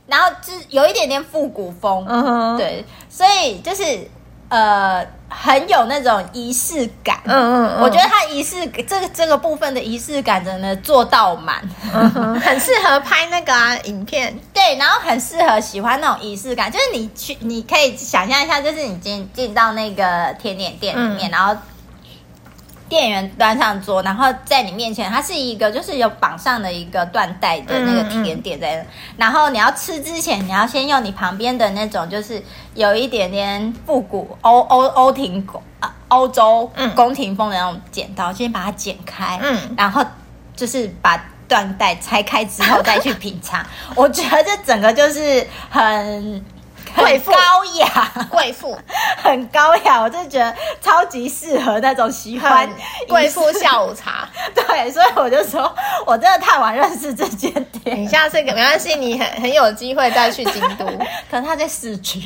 [0.08, 3.82] 然后就是有一点点复古风，嗯哼，对，所以就是
[4.48, 11.62] 呃很有那种仪式感，嗯嗯，嗯，我觉得它仪式这个这个部分的仪式感真的做到满，
[11.94, 21.54] 嗯， 很适合拍那个啊影片，对，然后很适合喜欢那种仪式感，就是你去你可以想象一下，就是你进进到那个甜点店里面，嗯，然后。
[22.88, 28.86] 店员端上桌，然后在你面前，它是一个就是有绑上的一个缎带的那个甜点在那，嗯嗯，
[29.18, 32.42] 然后你要吃之前，你要先用你旁边的那种就是
[32.74, 35.46] 有一点点复古欧欧欧廷
[35.80, 40.04] 啊欧洲宫廷风的那种剪刀，嗯、先把它剪开，嗯，然后
[40.56, 41.16] 就是把
[41.48, 43.64] 缎带拆开之后再去品尝。
[43.94, 46.44] 我觉得这整个就是很。
[46.98, 48.76] 贵妇高雅，贵妇
[49.22, 52.68] 很高雅，我就觉得超级适合那种喜欢
[53.08, 54.28] 贵妇下午茶。
[54.54, 55.74] 对，所以我就说，
[56.06, 57.52] 我真的太晚认识这间
[57.84, 58.02] 店。
[58.02, 60.86] 你下次没关系，你很很有机会再去京都，
[61.30, 62.20] 可能他在市区，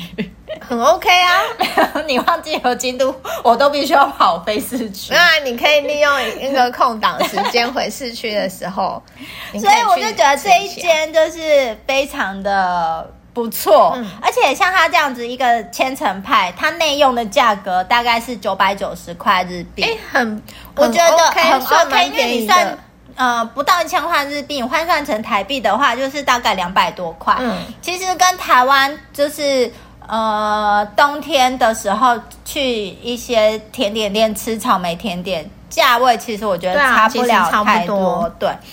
[0.61, 1.41] 很 OK 啊。
[1.59, 5.13] 没有，你忘记和京都，我都必须要跑飞市区。
[5.13, 9.01] 那你可以利用那个空档时间回市区的时候，
[9.59, 13.13] 所以我就觉得这一间就是非常的。
[13.33, 20.43] 不错，嗯、而且像它这样子一个千层派，它内用的价格大概是九百九十块日币，欸，很，
[20.75, 22.53] 我觉得很 OK，算蛮便宜的。
[22.53, 22.77] 算
[23.15, 27.35] 呃不到一千块日币，换算成台币的话，就是大概两百多块。
[27.39, 29.71] 嗯，其实跟台湾就是
[30.05, 32.15] 呃冬天的时候
[32.45, 38.31] 去一些甜点店吃草莓甜点，价位其实我觉得差不了太多。
[38.37, 38.67] 对，啊，对，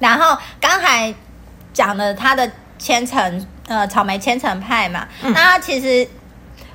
[0.00, 1.14] 然后刚才
[1.72, 3.46] 讲了它的千层。
[3.68, 6.08] 呃，草莓千层派嘛，嗯、那它其实，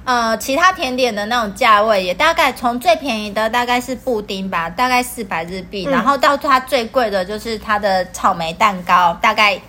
[0.05, 9.59] 呃，其他甜点的那种价位也大概从最便宜的大概是布丁吧，大概四百日币，嗯、然后到它最贵的就是它的草莓蛋糕，大概。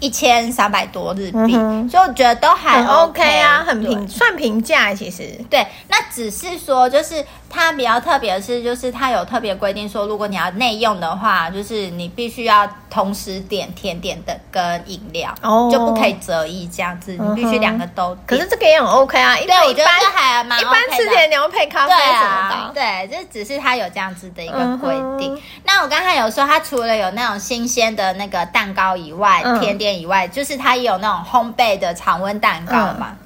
[0.00, 5.28] 一千三百多日币，嗯、所以我觉得都还 OK, OK 啊，很平，算平价其实。
[5.50, 7.16] 对，那只是说，就是
[7.50, 18.24] 它比较特别的是，就是它有特别规定说，如果你要内用的话，就是你必须要同时点甜点的跟饮料，哦，就不可以择一这样子，你必须两个都点。
[18.26, 20.68] 可是这个也很 OK 啊，因为我觉得还蛮 OK。
[20.68, 25.34] 一般吃甜点配咖啡什么的，对啊，对，这只是它有这样子的一个规定。
[25.34, 29.88] 嗯、那我刚才有说，它除了有那种新鲜的那个蛋糕以外，嗯、甜点。
[29.88, 33.16] 以外，就是它也有那种烘焙的常温蛋糕嘛，嗯、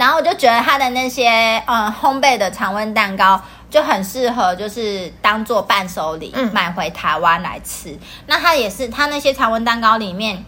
[0.00, 7.90] 然后我就觉得它的那些嗯烘焙的常温蛋糕就很适合，就是当做伴手礼买回台湾来吃。
[7.90, 10.42] 嗯、那它也是，它那些常温蛋糕里面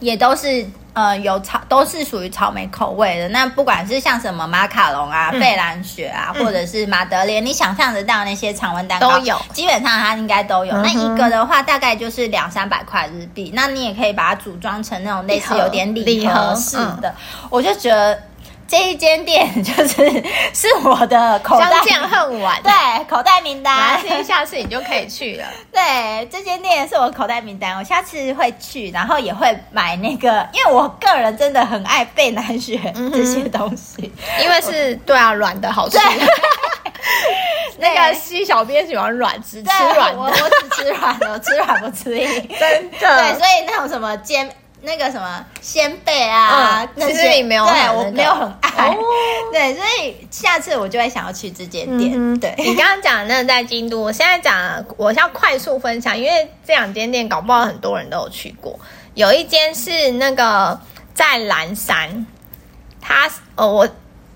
[0.00, 0.66] 也都是。
[0.96, 3.28] 呃，有草都是属于草莓口味的。
[3.28, 10.74] 那不管是像什么马卡龙啊、嗯、费兰雪啊，或者是马德莲，嗯、你想象得到那些常温蛋糕都有，基本上它应该都有。
[10.74, 13.52] 嗯、那一个的话，大概就是两三百块日币。
[13.54, 18.18] 那你也可以把它组装成那种类似有点礼盒式的，嗯、我就觉得。
[18.68, 22.60] 这一间店就是是我的口袋，相见恨晚。
[22.62, 22.72] 对，
[23.04, 25.44] 口袋名单，下次下次你就可以去了。
[25.72, 32.78] 对，这间店是我口袋名单，我下次会去，然后也会买那个，因为我个人真的很爱贝南雪
[33.12, 35.98] 这些东西，嗯、因为是我对啊，软的好吃。
[37.78, 42.26] 那个西小编喜欢软，只吃软的，我我只吃软的，我吃软不吃硬。
[42.58, 42.98] 真的。
[42.98, 44.50] 对，所以那种什么煎。
[44.86, 48.96] 那个什么仙贝啊，嗯、那些其实你没有、那个，对我没有很爱，哦、
[49.52, 52.12] 对，所以下次我就会想要去这间店。
[52.14, 58.78] 嗯、对你刚刚讲的那个在京都，我现在讲我要快速分享，因为这两间店搞不好很多人都有去过。
[59.14, 60.80] 有一间是那个
[61.12, 62.24] 在蓝山，
[63.00, 63.88] 它呃我。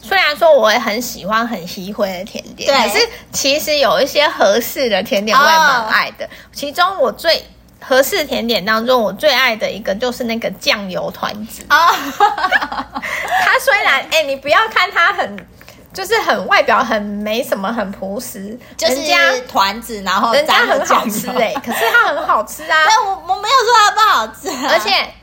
[0.03, 6.25] 虽然说我也很喜欢很稀灰的甜点，对，可是其实有一些合适的甜点我也蛮爱的。
[6.25, 6.35] Oh.
[6.55, 7.45] 其中我最
[7.81, 11.65] 和式甜点当中，我最爱的一个就是那个酱油团子。
[11.71, 11.77] 哦
[12.19, 12.31] ，oh.
[13.45, 15.47] 它虽然哎、欸，你不要看它很，
[15.93, 19.17] 就是很外表很没什么，很朴实，就是家
[19.49, 22.85] 团子，然后人家很好吃哎、欸，可是它很好吃啊。
[22.87, 25.15] 那我我没有说它不好吃、啊，而且。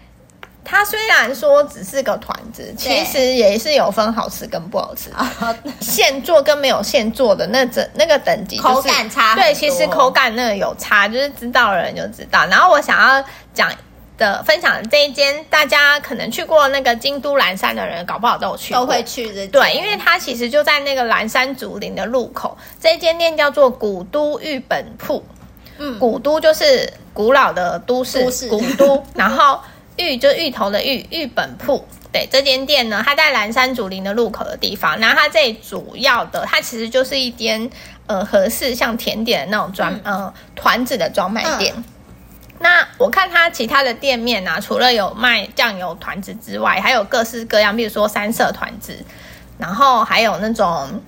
[0.70, 5.10] 它虽然说只是个团子，其实也是有分好吃跟不好吃。
[5.80, 9.34] 现做跟没有现做的那整那个等级，口感差。
[9.34, 12.46] 对，其实口感那个有差，就是知道的人就知道。
[12.48, 13.72] 然后我想要讲
[14.18, 19.48] 的分享的这一间，大家可能去过那个京都岚山的人，搞不好都有去，都会去的。
[19.48, 22.58] 对，因为它其实就在那个岚山竹林的路口。
[22.78, 25.24] 这一间店叫做古都御本铺，
[25.78, 29.58] 嗯，古都就是古老的都市，都市古都，然后。
[29.98, 31.86] 芋就芋头的芋，芋本铺。
[32.12, 34.98] 对，这间店呢，它在蓝山竹林的路口的地方。
[35.00, 37.70] 然后它这里主要的，它其实就是一间
[38.06, 41.74] 呃合适像甜点的那种专、嗯、呃团子的专卖店。
[41.76, 41.84] 嗯、
[42.60, 48.98] 那我看它其他的店面啊，除了有卖酱油团子之外，还有各式各样，比如说三色团子，
[49.58, 51.02] 然后还有那种。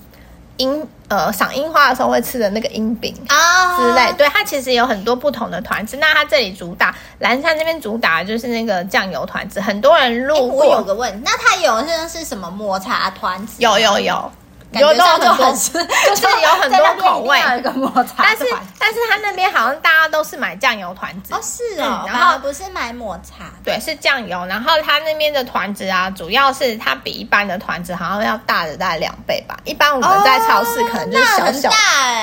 [0.60, 5.98] 樱呃赏樱花的时候会吃的那个樱饼啊之类，对，它其实有很多不同的团子。
[5.98, 10.66] 那它这里主打蓝山这边主打就是那个酱油团子，很多人路过。
[10.66, 13.56] 我有个问，那它有是是什么抹茶团子？
[13.58, 14.32] 有有有。
[14.74, 17.40] 有都很多，就是有很多口味。
[17.40, 18.46] 有一个抹茶，但是
[18.78, 24.46] 但是他那边好像大家都是买酱油团子哦，是哦，然后不是买抹茶，对，是酱油。
[24.46, 29.58] 然后他那边的团子啊，主要是它比一般的团子好像要大的大概两倍吧。
[29.66, 31.72] 一般我们在超市可能就是小小，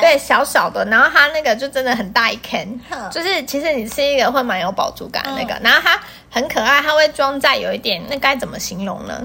[0.01, 0.85] 对，小小的。
[0.85, 2.81] 然后它那个就真的很大一坑，
[3.11, 5.59] 就是其实你吃一个会蛮有饱足感的那个。
[5.63, 5.99] 然后它
[6.31, 9.21] 很可爱，它会装在有一点，那该怎么形容呢？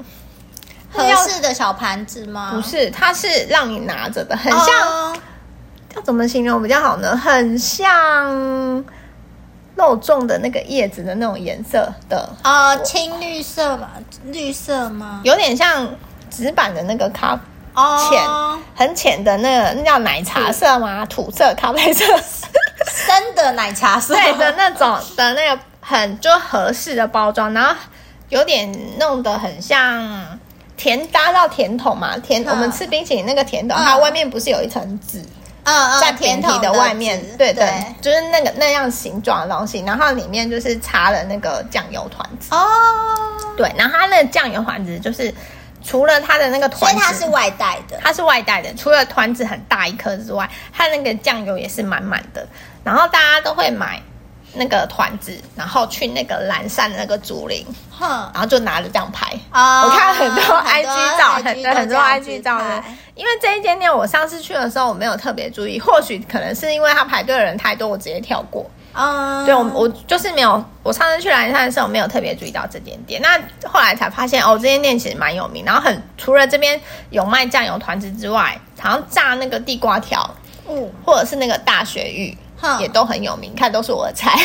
[0.92, 2.52] 合适的小盘子吗？
[2.54, 7.16] 不是，它是让你拿着的，很像，要、哦、怎么形容比较好呢？
[7.16, 8.84] 很像
[9.76, 13.92] 肉粽的那个叶子的那种颜色的啊，青绿色吧？
[14.26, 15.22] 绿色吗？
[15.24, 15.88] 有点像
[16.30, 17.40] 纸板的那个咖
[18.10, 21.06] 浅，哦、很浅的那个，那叫奶茶色吗？
[21.06, 22.06] 土色、咖啡色，
[22.86, 27.74] 深的奶茶色，对的那种的那个很就合适的包装，然后
[28.28, 30.40] 有点弄得很像。
[30.82, 32.17] 甜搭到甜筒嘛？
[32.17, 35.20] 甜，嗯、我们吃冰淇淋那个甜筒，嗯、它外面不是有一层纸？
[35.63, 42.48] 嗯嗯，在甜筒的外面，对对，对就是那个那样形状的东西，然后里面就是插了那个酱油团子。
[42.56, 42.65] 哦，
[43.56, 45.32] 对，然后它那个酱油团子就是
[45.84, 48.74] 除了它的那个团子，它是外带的，它是外带的。
[48.74, 52.44] 除了团子很大一颗之外，它那个酱油也是满满的。
[52.84, 54.02] 然后大家都会买。
[54.54, 59.32] 那个团子，然后去那个蓝山的那个竹林，哼，然后就拿着这样拍。
[59.54, 62.84] 哦，我看很多 IG 照，很多很多 IG 照的。
[63.16, 68.70] 因为这一间店，我上次去的时候我没有特别注意，或许可能是因为他排队的人太多，我直接跳过。
[68.94, 73.22] 嗯，对，我我就是没有，我上次去岚山的时候我没有特别注意到这间店。
[73.22, 76.78] 那后来才发现，哦，这间店其实蛮有名，然后很除了这边
[77.10, 80.30] 有卖酱油团子之外，好像炸那个地瓜条，
[80.68, 82.38] 嗯，或者是那个大雪玉。
[82.80, 84.38] 也都很有名，看都是我的菜。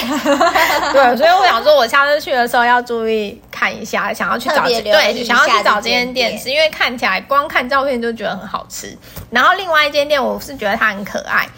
[0.93, 8.97] 对，所以我想说，我下次去的时候要注意看一下，想要去找对，想要去找这间店，是因为看起来光看照片就觉得很好吃。
[9.31, 11.49] 然后另外一间店，我是觉得它很可爱，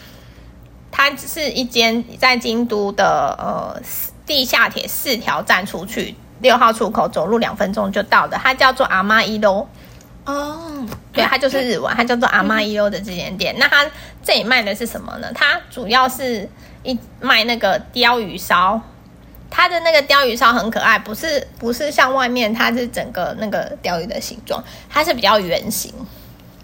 [0.91, 3.81] 它是一间在京都的呃
[4.27, 9.69] 地下铁四条站出去六号出口走路两分钟就到的，它叫做阿妈伊罗。
[10.31, 13.55] 哦，对，它就是日文，它叫做阿妈伊欧的这间店。
[13.57, 13.87] 嗯、那它
[14.23, 15.33] 这里卖的是什么呢？
[15.35, 16.47] 它主要是
[16.83, 18.79] 一卖那个鲷鱼烧，
[19.49, 25.91] 它的那个鲷鱼烧很可爱，不是不是像外面它是整个那个鲷鱼的形状，它是比较圆形。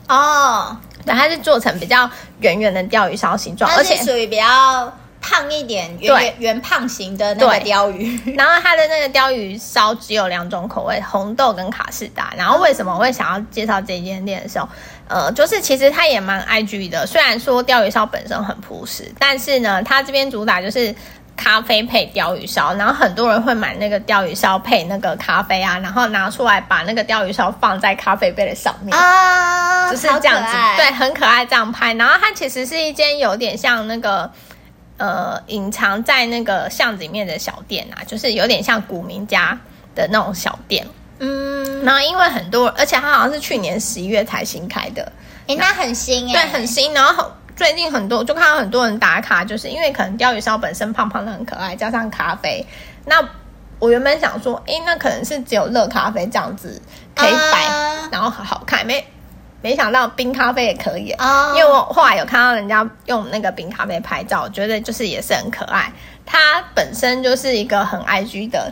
[0.09, 4.93] 哦，对，它是做成比较圆圆的鲷鱼烧形状，而且属于比较。
[5.27, 12.35] 胖一点，圆圆圆胖型的那个鲷鱼， 然后它的那个鲷鱼烧只有两种口味，红豆跟卡士达。
[12.37, 14.69] 然后为什么我会想要介绍这间店的时候，
[15.09, 17.07] 呃，就是其实它也蛮 IG 的。
[17.07, 20.95] 虽然说鲷鱼烧本身很朴实，但是呢，它这边主打就是
[21.35, 31.95] 咖啡配鲷鱼烧，然后很多人会买那个鲷鱼烧配那个咖啡啊，然后拿出来把那个鲷鱼烧放在咖啡杯的上面啊，就是这样子，对，很可爱这样拍。
[31.95, 34.31] 然后它其实是一间有点像那个。
[34.97, 39.59] 呃，隐藏在那个巷子里面的小店啊，就是有点像古民家
[39.95, 40.87] 的那种小店。
[41.19, 45.13] 嗯，然后因为很多，而且它好像是去年十一月才新开的，
[45.47, 46.93] 诶，那很新诶，对，很新。
[46.93, 52.65] 然后最近很多就看到很多人打卡，就是因为可能钓鱼烧本身胖胖的很可爱，加上咖啡。
[53.07, 53.17] 那
[53.79, 56.81] 我原本想说，诶，那可能是只有热咖啡这样子
[57.15, 58.85] 可以摆，呃、然后很好看。
[58.87, 59.05] 没
[59.65, 65.91] 没想到冰咖啡也可以，哦、因为我后来有看到人家用那个冰咖啡拍照，我觉得就是也是很可爱。
[66.27, 68.71] 它本身就是一个很 IG 的。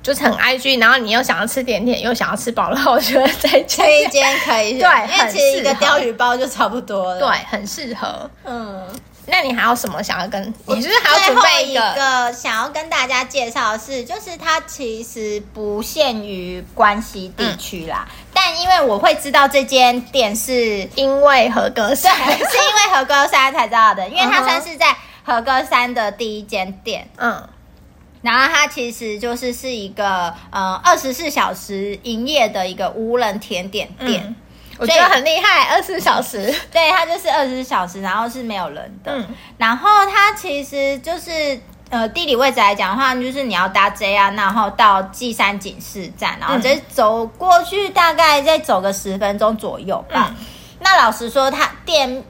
[0.00, 8.30] 就是很 IG，然后你又想要吃点点，又想要吃饱了，我觉得在这一间可以，对，因为其实一个鯛鱼包就差不多了，对，很适合。
[8.44, 8.86] 嗯，
[9.26, 10.42] 那你还有什么想要跟？
[10.66, 11.92] 你是不是还要准备一个？
[11.92, 18.27] 一个想要跟大家介绍的是，就是它其实不限于关西地区啦，嗯、
[18.58, 27.08] 但因为我会知道这间店是因为和歌山，是因为和歌山才知道的，因为它算是在和歌山的第一间店。
[27.16, 27.48] 嗯。
[28.20, 34.34] 然后它其实就是是一个呃二十四小时营业的一个无人甜点店，嗯、
[34.78, 36.52] 我觉得很厉害，二十四小时。
[36.72, 39.12] 对，它就是二十四小时，然后是没有人的。
[39.12, 39.24] 嗯、
[39.56, 41.60] 然后它其实就是
[41.90, 50.34] 呃地理位置来讲的话，就是你要搭 JR，然后到纪山景视站，然后再走过去，大概再走个十分钟左右吧。
[50.38, 50.44] 嗯、
[50.80, 52.22] 那老实说，它店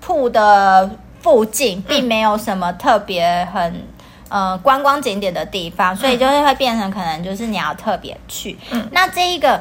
[0.00, 0.90] 铺的
[1.20, 3.88] 附近并没有什么特别很。
[4.32, 8.56] 呃，观光景点的地方，所以就是会变成可能就是你要特别去。
[8.70, 9.60] 嗯，那这一个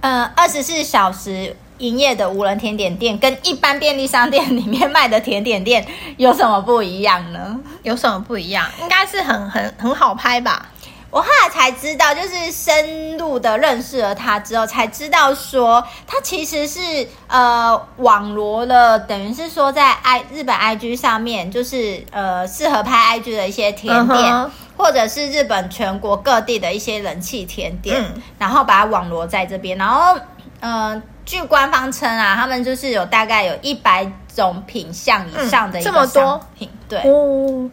[0.00, 5.84] 呃二十四小时营业的无人甜点店，跟一般便利商店里面卖的甜点店
[6.16, 7.58] 有什么不一样呢？
[7.82, 8.66] 有什么不一样？
[8.80, 10.68] 应该是很很很好拍吧。
[11.10, 16.80] 我后来才知道，就是深入的认识了他之后，才知道说他其实是
[17.26, 24.50] 呃网罗了，等于是说在 i 日本 IG 上面，就是呃适合拍 IG 的一些甜点，uh huh.
[24.76, 29.76] 或者是日本全国各地的一些人气甜点，嗯、然后把它网罗在这边。
[29.76, 30.16] 然后
[30.60, 36.98] 呃，据官方称啊，他们就是有大概有一百种品相以上的一个商品，嗯、对。
[37.00, 37.70] 哦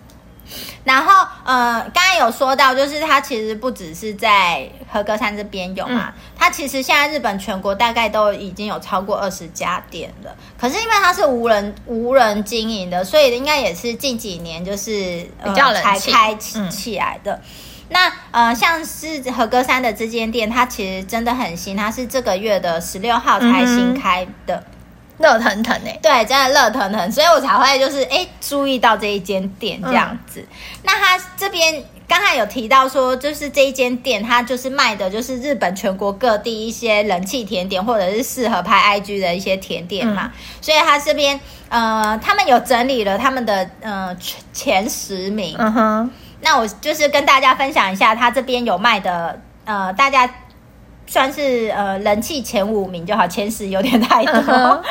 [0.85, 10.33] 然后，呃，刚才有说到，就是它其实不只是在和歌山这边有嘛，嗯、它其实现在日本全国大概都已经有超过二十家店了。
[10.57, 17.33] 可是因为它是无人无人经营的，所以应该也是近几年就是、呃、比较才开起起来的。
[17.33, 17.41] 嗯、
[17.89, 24.55] 那呃，像是和歌山的这间店，它其实真的很新，它是这个月的十六号才新开的。
[24.55, 24.71] 嗯
[25.19, 30.39] 热腾腾哎，对，真的热腾腾，所以我才会就是哎、欸、注意到这一间店这样子。
[30.41, 30.47] 嗯、
[30.83, 40.25] 那它这边刚才有提到说，就是这一间店，它就是卖的就是日本全国各地一些人气甜点，或者是适合拍 IG 的一些甜点嘛。
[40.25, 40.31] 嗯、
[40.61, 44.15] 所以它这边呃，他们有整理了他们的呃
[44.53, 45.55] 前十名。
[45.57, 46.11] 嗯哼，
[46.41, 50.29] 那我就是跟大家分享一下，他这边有卖的呃，大家。
[51.09, 54.33] 算是呃人气前五名就好，前十有点太多。
[54.33, 54.81] Uh huh.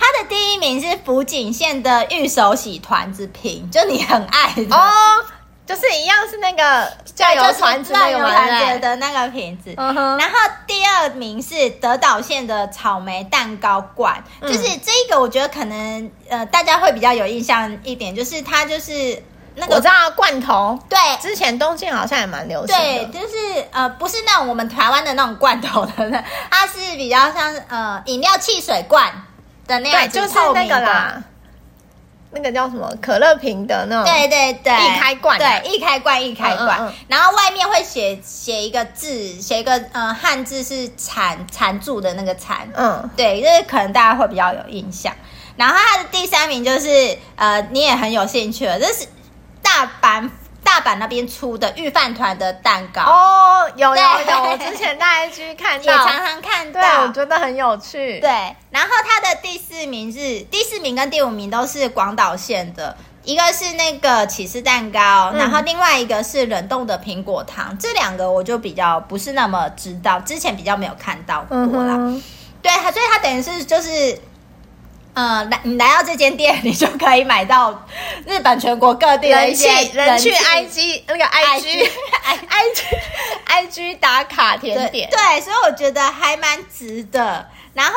[0.00, 5.26] 他的第一名是福井县的玉手洗团子瓶，就你很爱的哦，oh,
[5.64, 9.72] 就是一样是那个酱油团子那个牌子的那个瓶子。
[9.76, 10.18] Uh huh.
[10.18, 10.34] 然后
[10.66, 19.22] 第二名是德岛县的草莓蛋糕罐，就是这个我觉得可能呃大家会比较有印象一点，就是它就是。
[19.60, 22.82] 那个、我知道罐头，对，之前东京好像也蛮流行的。
[22.82, 25.92] 对，就是呃，不是那种我们台湾的那种罐头的，
[26.50, 29.12] 它是比较像呃饮料汽水罐
[29.66, 31.22] 的那样就是那个啦，
[32.32, 45.14] 那个叫什么可乐瓶的那种，对对对，易开罐，对，易开罐，易开罐，嗯嗯嗯，然后外面会写写一个字，写一个呃汉字是缠缠住的那个缠，嗯，对，就是可能大家会比较有印象。
[45.56, 49.06] 然后它的第三名就是呃，你也很有兴趣了，这是。
[49.62, 50.28] 大阪
[50.62, 53.02] 大阪那边出的御饭团的蛋糕。
[53.02, 58.20] 哦，有有有，我之前在 IG 看到，也常常看到，对，我觉得很有趣。
[58.20, 71.94] 对，然后它的第四名是第四名跟第五名都是广岛县的，一个是那个起司蛋糕，嗯、然后另外一个是冷冻的苹果糖，这两个我就比较不是那么知道，之前比较没有看到过啦。
[71.94, 72.22] 嗯、哼。
[72.62, 74.20] 对，所以它等于是就是。
[75.14, 77.86] 嗯，来你来到这间店，你就可以买到
[78.26, 81.88] 日本全国各地的一些人去 IG 那个 IG
[82.48, 82.84] IG
[83.46, 87.46] IG 打卡甜点，对，所以我觉得还蛮值得。
[87.74, 87.94] 然后，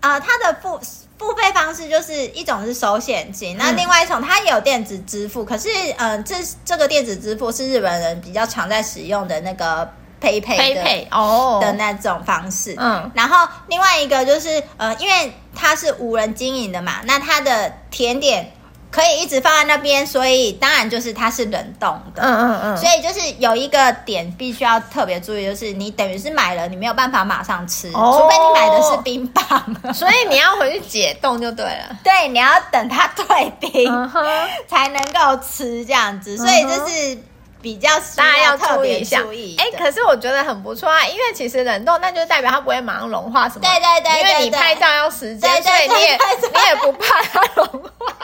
[0.00, 0.80] 呃，它的付
[1.18, 6.34] 付费方式就是一种是收现金，那另外一种它也有电子支付，可是，嗯、呃，这
[6.64, 9.88] 这个电子支付是日本人比较常在使用的那个。
[10.20, 18.52] PayPay 的哦的那种方式，嗯，然后另外一个就是呃，因为它是无人经营的嘛，那它的甜点
[18.90, 22.22] 可以一直放在那边，所以当然就是它是冷冻的。
[22.22, 22.76] 嗯嗯嗯。
[22.76, 29.94] 所以就是有一个点必须要特别注意，就是你等于是买了，你没有办法马上吃，哦、除非你买的是冰棒。
[29.94, 31.96] 所以你要回去解冻就对了。
[32.02, 34.10] 对，你要等它退冰、嗯、
[34.68, 36.36] 才能够吃这样子。
[36.36, 37.16] 所以就是
[37.62, 39.56] 比较大家要特别注意。
[39.58, 43.60] 哎、欸，可是我觉得很不错啊，因为其实冷冻那就代表它不会马上融化什么。
[43.60, 46.18] 对对对，對，因为你拍照要时间，所以你也
[46.52, 48.14] 你也不怕它融化。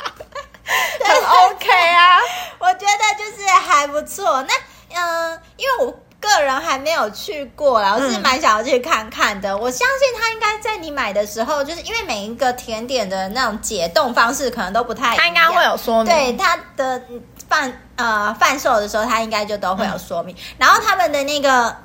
[1.05, 2.19] 很 OK 啊，
[2.59, 4.43] 我觉得就是还不错。
[4.43, 4.55] 那
[4.95, 9.51] 嗯、呃，因为我个人还没有去过啦，我是蛮想要去看看的。
[9.51, 16.07] 嗯、我相信它应该在你买的时候，就是因为每一个甜点的那种解冻方式可能都不太一样，它应该会有说明。
[16.07, 17.01] 对它的
[17.49, 20.35] 贩呃贩售的时候，他应该就都会有说明。
[20.35, 21.77] 嗯、然后他们的那个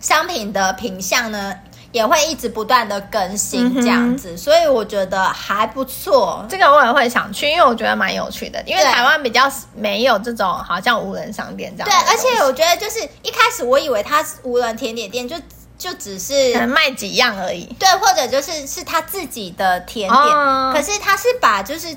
[0.00, 1.54] 商品的品相呢，
[1.92, 6.44] 也会一直不断的更新这样子，嗯、所以我觉得还不错。
[6.48, 8.62] 这个我也会想去，因为我觉得蛮有趣的。
[8.66, 11.88] 因为台湾比较没有这种好像无人商店这样。
[11.88, 15.36] 对，而且我觉得就是一开始我以为它是无人甜点店，就
[15.78, 17.64] 就只是能卖几样而已。
[17.78, 21.96] 对，或者就是是他自己的甜点，哦、可是他是把就是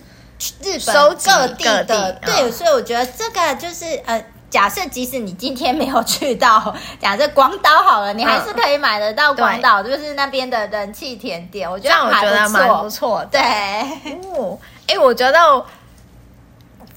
[0.63, 4.23] 日本各地的地、哦、对，所以我觉得这个就是呃。
[4.49, 11.69] 假设即使你今天没有去到，假设广岛好了，你还是可以买得到广岛，就是那边的人气甜点。
[11.69, 13.23] 我觉得还不错，蛮不错。
[13.31, 13.39] 对，
[14.35, 15.63] 哦，哎，我觉得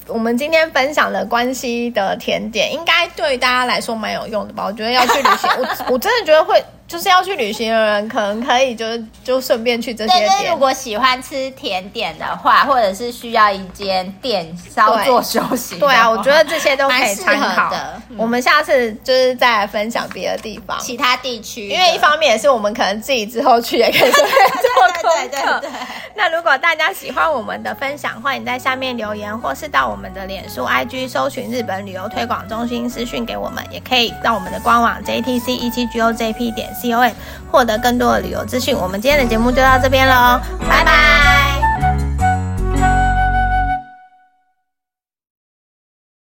[0.07, 4.65] 我们今天分享的关西的甜点，应该对大家来说蛮有用的吧？
[4.65, 6.65] 我觉得要去旅行，我 我真的觉得会。
[6.93, 8.85] 就是要去旅行的人，可能可以就
[9.25, 10.29] 就顺便去这些店。
[10.41, 18.03] 对，如果喜欢吃甜点的话，或者是需要一间店稍作休息，对啊，我觉得这些都可以参考的。
[18.11, 21.67] 嗯、我们下次就是再来分享别的地方，其他地区。
[21.67, 25.69] 因为一方面也是我们可能自己之后去也可以顺便做功课。
[26.15, 36.71] 那如果大家喜欢我们的分享，欢迎在下面留言，或是到我们的脸书、IG 搜寻日本旅游推广中心私讯给我们，也可以到我们的官网 JTC 一七 GOJP 点。
[36.83, 37.13] COA
[37.51, 41.72] 获得更多的旅游资讯，我们今天的节目就到这边喽，拜拜。